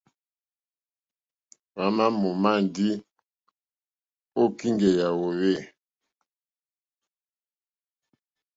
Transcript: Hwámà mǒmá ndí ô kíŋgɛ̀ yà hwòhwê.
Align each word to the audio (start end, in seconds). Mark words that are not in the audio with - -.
Hwámà 1.73 2.05
mǒmá 2.21 2.51
ndí 2.65 2.87
ô 4.41 4.43
kíŋgɛ̀ 4.57 4.91
yà 4.99 5.07
hwòhwê. 5.17 5.53